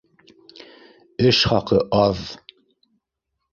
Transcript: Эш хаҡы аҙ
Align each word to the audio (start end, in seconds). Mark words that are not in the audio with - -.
Эш 1.31 1.43
хаҡы 1.53 1.81
аҙ 2.01 2.25